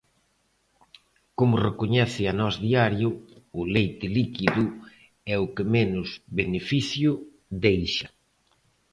Como 1.37 1.55
recoñece 1.67 2.23
a 2.27 2.33
Nós 2.39 2.55
Diario, 2.67 3.09
o 3.59 3.61
leite 3.75 4.05
líquido 4.17 4.63
é 5.33 5.35
o 5.45 5.47
que 5.55 5.65
menos 5.75 6.09
beneficio 6.39 7.11
deixa. 7.63 8.07